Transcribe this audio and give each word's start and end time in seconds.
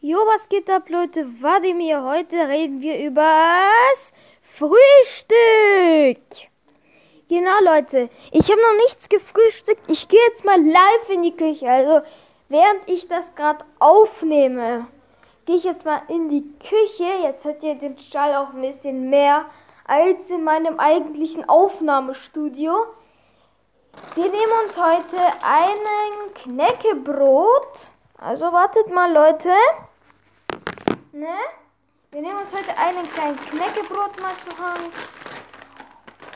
Jo, 0.00 0.18
was 0.26 0.48
geht 0.48 0.70
ab, 0.70 0.88
Leute? 0.90 1.26
Wladimir. 1.40 2.04
Heute 2.04 2.36
reden 2.46 2.80
wir 2.80 3.04
übers 3.04 4.12
Frühstück. 4.42 6.22
Genau, 7.28 7.58
Leute. 7.64 8.08
Ich 8.30 8.48
habe 8.48 8.62
noch 8.62 8.76
nichts 8.84 9.08
gefrühstückt. 9.08 9.90
Ich 9.90 10.06
gehe 10.06 10.20
jetzt 10.28 10.44
mal 10.44 10.64
live 10.64 11.08
in 11.08 11.24
die 11.24 11.36
Küche. 11.36 11.68
Also, 11.68 12.06
während 12.48 12.88
ich 12.88 13.08
das 13.08 13.34
gerade 13.34 13.64
aufnehme, 13.80 14.86
gehe 15.46 15.56
ich 15.56 15.64
jetzt 15.64 15.84
mal 15.84 16.02
in 16.06 16.28
die 16.28 16.48
Küche. 16.60 17.24
Jetzt 17.24 17.44
hört 17.44 17.64
ihr 17.64 17.74
den 17.74 17.98
Stall 17.98 18.36
auch 18.36 18.54
ein 18.54 18.60
bisschen 18.60 19.10
mehr 19.10 19.46
als 19.84 20.30
in 20.30 20.44
meinem 20.44 20.78
eigentlichen 20.78 21.48
Aufnahmestudio. 21.48 22.86
Wir 24.14 24.30
nehmen 24.30 24.52
uns 24.64 24.76
heute 24.76 25.18
einen 25.42 26.34
Knäckebrot. 26.34 27.66
Also 28.16 28.52
wartet 28.52 28.92
mal, 28.92 29.12
Leute. 29.12 29.50
Ne? 31.18 31.36
Wir 32.12 32.22
nehmen 32.22 32.38
uns 32.38 32.52
heute 32.52 32.78
einen 32.78 33.10
kleinen 33.10 33.40
Knäckebrot 33.40 34.20
mal 34.20 34.36
zur 34.46 34.56
Hand. 34.56 34.94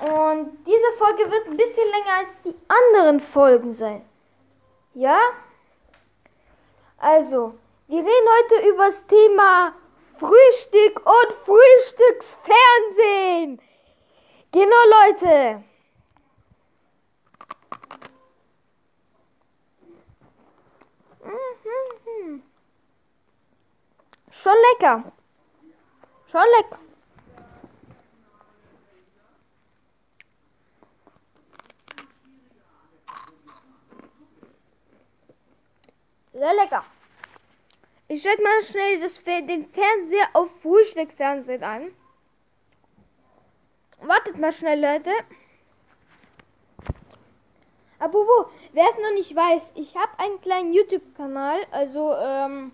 Und 0.00 0.58
diese 0.66 0.92
Folge 0.98 1.30
wird 1.30 1.46
ein 1.46 1.56
bisschen 1.56 1.88
länger 1.88 2.14
als 2.18 2.40
die 2.40 2.56
anderen 2.66 3.20
Folgen 3.20 3.74
sein. 3.74 4.04
Ja? 4.94 5.20
Also, 6.98 7.54
wir 7.86 8.00
reden 8.00 8.28
heute 8.40 8.56
über 8.70 8.86
das 8.86 9.06
Thema 9.06 9.76
Frühstück 10.16 11.00
und 11.06 11.32
Frühstücksfernsehen. 11.44 13.62
Genau, 14.50 14.84
Leute. 15.06 15.62
Schon 24.42 24.56
lecker. 24.72 25.12
Schon 26.26 26.40
lecker. 26.58 26.78
Sehr 36.32 36.54
lecker. 36.54 36.84
Ich 38.08 38.22
schalte 38.22 38.42
mal 38.42 38.64
schnell 38.64 39.00
das, 39.00 39.22
den 39.22 39.66
Fernseher 39.66 40.28
auf 40.32 40.50
Frühstückfernsehen 40.60 41.62
an. 41.62 41.94
Wartet 44.00 44.38
mal 44.38 44.52
schnell, 44.52 44.80
Leute. 44.80 45.12
Wo? 48.00 48.46
Wer 48.72 48.88
es 48.88 48.96
noch 48.96 49.12
nicht 49.14 49.36
weiß, 49.36 49.72
ich 49.76 49.94
habe 49.96 50.18
einen 50.18 50.40
kleinen 50.40 50.72
YouTube-Kanal. 50.72 51.64
Also, 51.70 52.12
ähm, 52.16 52.72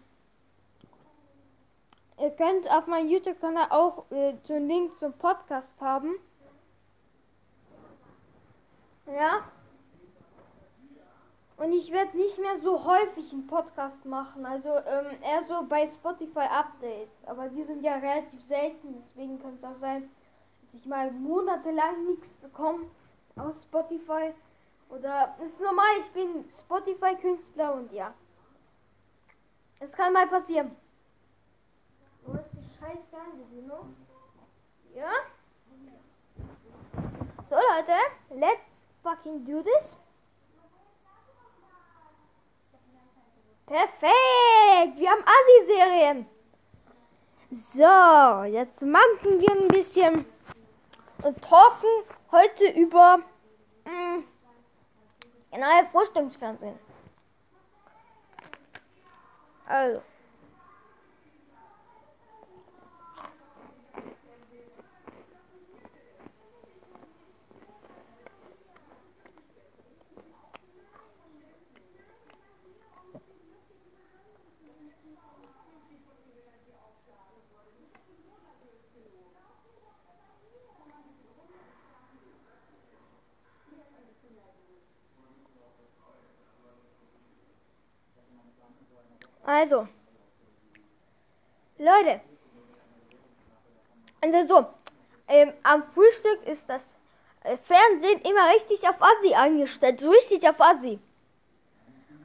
ihr 2.21 2.31
könnt 2.31 2.71
auf 2.71 2.87
meinem 2.87 3.09
YouTube-Kanal 3.09 3.69
auch 3.71 4.11
äh, 4.11 4.35
den 4.49 4.69
Link 4.69 4.99
zum 4.99 5.13
Podcast 5.15 5.73
haben. 5.81 6.15
Ja. 9.07 9.45
Und 11.57 11.73
ich 11.73 11.91
werde 11.91 12.17
nicht 12.17 12.39
mehr 12.39 12.61
so 12.61 12.85
häufig 12.85 13.33
einen 13.33 13.47
Podcast 13.47 14.05
machen. 14.05 14.47
Also 14.47 14.69
ähm, 14.69 15.21
eher 15.23 15.43
so 15.45 15.67
bei 15.69 15.89
Spotify 15.89 16.47
Updates. 16.51 17.25
Aber 17.27 17.49
die 17.49 17.65
sind 17.65 17.83
ja 17.83 17.95
relativ 17.95 18.43
selten. 18.45 18.95
Deswegen 18.95 19.41
kann 19.41 19.55
es 19.55 19.65
auch 19.65 19.79
sein, 19.81 20.09
dass 20.63 20.81
ich 20.81 20.87
mal 20.87 21.11
monatelang 21.11 22.07
nichts 22.07 22.29
kommt 22.53 22.91
aus 23.37 23.61
Spotify. 23.63 24.33
Oder 24.89 25.37
ist 25.45 25.61
normal, 25.61 25.99
ich 26.01 26.11
bin 26.13 26.45
Spotify-Künstler 26.61 27.75
und 27.75 27.93
ja. 27.93 28.15
Es 29.81 29.93
kann 29.93 30.13
mal 30.13 30.27
passieren. 30.27 30.71
Scheiß 32.81 32.99
Fernbedienung? 33.11 33.97
Ja? 34.95 35.11
So 37.51 37.57
Leute, 37.57 37.97
let's 38.31 38.63
fucking 39.03 39.45
do 39.45 39.63
this. 39.63 39.97
Perfekt! 43.67 44.99
Wir 44.99 45.11
haben 45.11 45.23
Assi-Serien. 45.23 46.27
So, 47.51 48.45
jetzt 48.45 48.83
machen 48.83 49.41
wir 49.41 49.51
ein 49.51 49.69
bisschen 49.69 50.25
und 51.23 51.43
talken 51.43 51.89
heute 52.31 52.69
über 52.71 53.19
mh, 53.85 54.23
generell 55.51 55.87
Frühstücksfernsehen. 55.91 56.79
Also. 59.67 60.03
Also, 89.49 89.89
Leute, 91.79 92.21
also 94.21 94.47
so, 94.47 94.67
ähm, 95.27 95.55
am 95.63 95.85
Frühstück 95.95 96.47
ist 96.47 96.69
das 96.69 96.95
äh, 97.45 97.57
Fernsehen 97.57 98.21
immer 98.29 98.51
richtig 98.51 98.87
auf 98.87 99.01
Assi 99.01 99.33
eingestellt, 99.33 100.01
so 100.01 100.11
richtig 100.11 100.47
auf 100.47 100.61
Assi. 100.61 100.99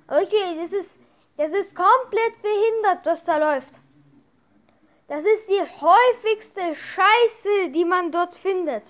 Okay, 0.10 0.58
das 0.62 0.74
ist, 0.74 1.00
das 1.38 1.54
ist 1.54 1.74
komplett 1.74 2.42
behindert, 2.42 3.06
was 3.06 3.24
da 3.24 3.38
läuft. 3.38 3.74
Das 5.08 5.24
ist 5.24 5.48
die 5.48 5.62
häufigste 5.62 6.76
Scheiße, 6.76 7.70
die 7.70 7.86
man 7.86 8.12
dort 8.12 8.36
findet. 8.36 8.84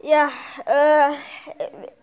Ja, 0.00 0.30
äh, 0.64 1.14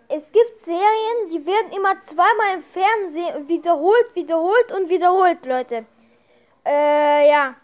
es 0.09 0.31
gibt 0.31 0.61
Serien, 0.61 1.29
die 1.31 1.45
werden 1.45 1.71
immer 1.71 2.01
zweimal 2.03 2.55
im 2.55 2.63
Fernsehen 2.63 3.47
wiederholt, 3.47 4.13
wiederholt 4.13 4.71
und 4.71 4.89
wiederholt, 4.89 5.45
Leute. 5.45 5.85
Äh, 6.65 7.29
ja. 7.29 7.55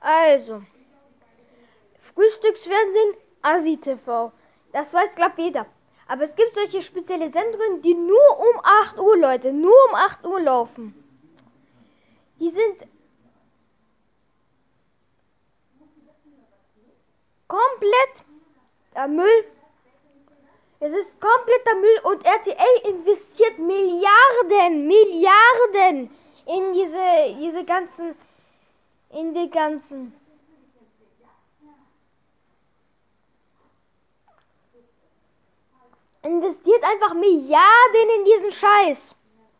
Also, 0.00 0.62
Frühstücksfernsehen, 2.14 3.14
Asi 3.42 3.76
TV. 3.76 4.32
Das 4.72 4.92
weiß, 4.92 5.14
glaub 5.14 5.38
jeder. 5.38 5.66
Aber 6.06 6.24
es 6.24 6.34
gibt 6.34 6.54
solche 6.54 6.82
spezielle 6.82 7.30
Sendungen, 7.30 7.82
die 7.82 7.94
nur 7.94 8.38
um 8.38 8.60
8 8.62 8.98
Uhr, 8.98 9.16
Leute, 9.18 9.52
nur 9.52 9.74
um 9.88 9.94
8 9.94 10.24
Uhr 10.24 10.40
laufen. 10.40 10.94
Die 12.40 12.50
sind 12.50 12.86
komplett 17.46 18.24
der 18.94 19.08
Müll. 19.08 19.44
Es 20.80 20.92
ist 20.92 21.20
kompletter 21.20 21.74
Müll 21.74 22.00
und 22.04 22.24
RTL 22.24 22.80
investiert 22.84 23.58
Milliarden 23.58 23.98
Milliarden, 24.46 24.86
Milliarden 24.86 26.10
in 26.48 26.72
diese, 26.72 27.36
diese 27.38 27.64
ganzen, 27.64 28.14
in 29.10 29.34
die 29.34 29.50
ganzen. 29.50 30.14
Investiert 36.22 36.82
einfach 36.84 37.14
Milliarden 37.14 38.10
in 38.18 38.24
diesen 38.24 38.52
Scheiß. 38.52 39.14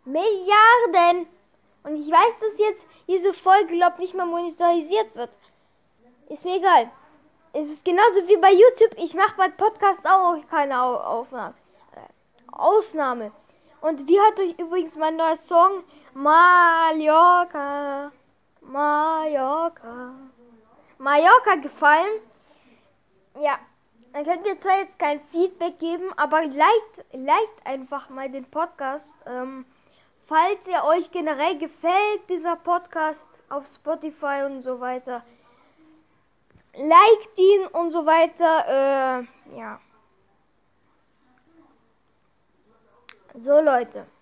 Milliarden. 0.05 1.27
Und 1.85 1.97
ich 1.97 2.11
weiß, 2.11 2.35
dass 2.41 2.59
jetzt 2.59 2.85
diese 3.07 3.33
Folge, 3.33 3.77
glaub 3.77 3.99
nicht 3.99 4.15
mal 4.15 4.27
monetarisiert 4.27 5.15
wird. 5.15 5.31
Ist 6.29 6.45
mir 6.45 6.57
egal. 6.57 6.91
Es 7.53 7.69
ist 7.69 7.85
genauso 7.85 8.27
wie 8.29 8.37
bei 8.37 8.53
YouTube. 8.53 8.95
Ich 8.97 9.15
mache 9.15 9.37
bei 9.37 9.49
Podcast 9.49 10.01
auch 10.05 10.37
keine 10.51 10.83
Aufnahme. 10.83 11.55
Äh, 11.95 12.53
Ausnahme. 12.53 13.33
Und 13.81 14.07
wie 14.09 14.21
hat 14.21 14.39
euch 14.39 14.59
übrigens 14.59 14.95
mein 14.97 15.17
neuer 15.17 15.39
Song 15.49 15.85
Mallorca, 16.15 18.11
Mallorca, 18.61 20.15
Mallorca 20.99 21.55
gefallen? 21.57 22.21
Ja, 23.41 23.59
dann 24.13 24.25
könnt 24.25 24.47
ihr 24.47 24.61
zwar 24.61 24.79
jetzt 24.79 24.99
kein 24.99 25.21
Feedback 25.31 25.79
geben, 25.79 26.13
aber 26.17 26.45
liked, 26.45 27.05
liked 27.13 27.65
einfach 27.67 28.09
mal 28.09 28.29
den 28.31 28.47
Podcast. 28.47 29.15
Ähm, 29.27 29.65
falls 30.27 30.59
ihr 30.67 30.83
euch 30.85 31.11
generell 31.13 31.59
gefällt, 31.59 32.29
dieser 32.29 32.57
Podcast 32.57 33.25
auf 33.49 33.65
Spotify 33.67 34.43
und 34.45 34.63
so 34.63 34.81
weiter. 34.81 35.23
Liked 36.75 37.39
ihn 37.39 37.67
und 37.69 37.93
so 37.93 38.05
weiter. 38.07 39.23
Äh, 39.53 39.57
ja. 39.59 39.81
So 43.45 43.61
Leute. 43.61 44.18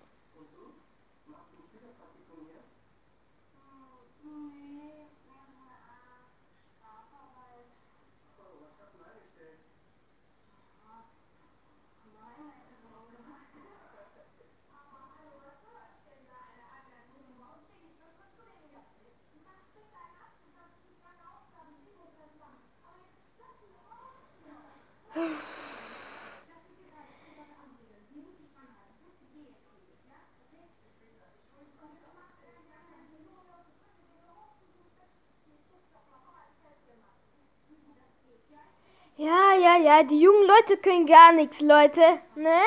Die 40.04 40.20
jungen 40.20 40.46
Leute 40.46 40.76
können 40.76 41.06
gar 41.06 41.32
nichts, 41.32 41.58
Leute, 41.60 42.20
ne? 42.34 42.60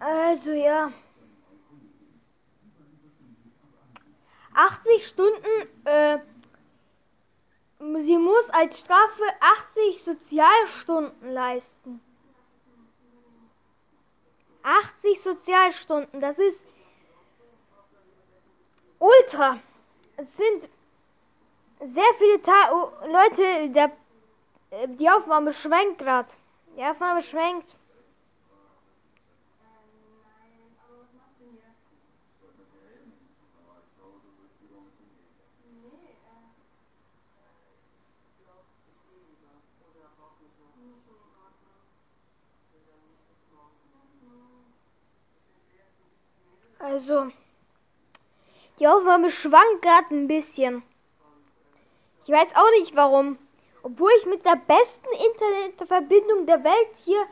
Also 0.00 0.52
ja. 0.52 0.92
80 4.54 5.06
Stunden, 5.06 5.68
äh, 5.84 6.18
sie 7.78 8.16
muss 8.16 8.48
als 8.50 8.80
Strafe 8.80 9.22
80 9.40 10.02
Sozialstunden 10.02 11.32
leisten. 11.32 12.00
80 14.62 15.22
Sozialstunden, 15.22 16.20
das 16.20 16.38
ist 16.38 16.65
ultra. 19.06 19.58
Es 20.16 20.36
sind 20.36 20.68
sehr 21.94 22.14
viele 22.18 22.42
Ta 22.42 22.70
Leute, 23.06 23.70
der, 23.70 23.92
äh, 24.70 24.88
die 24.88 25.08
Aufnahme 25.08 25.52
schwenkt 25.52 25.98
gerade. 25.98 26.28
Die 26.76 26.82
Aufnahme 26.82 27.22
schwenkt. 27.22 27.76
Also, 46.78 47.32
die 48.78 48.88
Aufnahme 48.88 49.30
schwankt 49.30 49.82
gerade 49.82 50.14
ein 50.14 50.28
bisschen. 50.28 50.82
Ich 52.24 52.32
weiß 52.32 52.48
auch 52.54 52.70
nicht 52.78 52.94
warum. 52.96 53.38
Obwohl 53.82 54.10
ich 54.18 54.26
mit 54.26 54.44
der 54.44 54.56
besten 54.56 55.06
Internetverbindung 55.32 56.46
der 56.46 56.64
Welt 56.64 56.96
hier, 57.04 57.24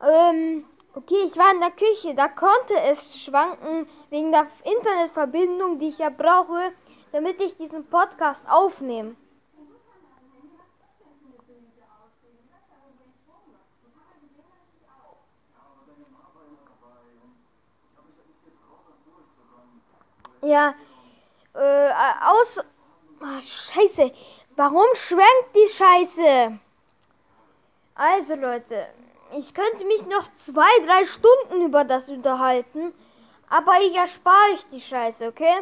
ähm, 0.00 0.64
okay, 0.94 1.22
ich 1.26 1.36
war 1.36 1.52
in 1.52 1.60
der 1.60 1.72
Küche, 1.72 2.14
da 2.14 2.28
konnte 2.28 2.78
es 2.80 3.20
schwanken 3.20 3.88
wegen 4.10 4.30
der 4.30 4.46
Internetverbindung, 4.62 5.80
die 5.80 5.88
ich 5.88 5.98
ja 5.98 6.10
brauche, 6.10 6.72
damit 7.10 7.42
ich 7.42 7.56
diesen 7.56 7.84
Podcast 7.86 8.40
aufnehme. 8.48 9.16
Ja, 20.48 20.74
äh, 21.54 21.90
aus. 22.24 22.58
Oh, 23.20 23.40
Scheiße. 23.40 24.10
Warum 24.56 24.86
schwenkt 24.94 25.50
die 25.54 25.70
Scheiße? 25.74 26.58
Also, 27.94 28.34
Leute, 28.34 28.86
ich 29.36 29.52
könnte 29.52 29.84
mich 29.84 30.06
noch 30.06 30.26
zwei, 30.46 30.70
drei 30.86 31.04
Stunden 31.04 31.66
über 31.66 31.84
das 31.84 32.08
unterhalten, 32.08 32.94
aber 33.50 33.72
ich 33.82 33.94
erspare 33.94 34.52
euch 34.54 34.64
die 34.72 34.80
Scheiße, 34.80 35.28
okay? 35.28 35.58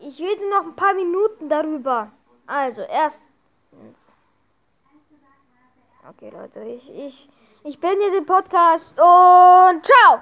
Ich 0.00 0.18
rede 0.18 0.48
noch 0.48 0.64
ein 0.64 0.76
paar 0.76 0.94
Minuten 0.94 1.50
darüber. 1.50 2.10
Also, 2.46 2.80
erstens. 2.80 3.98
Okay, 6.08 6.30
Leute, 6.30 6.60
ich, 6.62 6.88
ich, 6.88 7.28
ich 7.64 7.78
bin 7.78 8.00
hier 8.00 8.12
den 8.12 8.24
Podcast 8.24 8.98
und 8.98 9.84
ciao! 9.84 10.10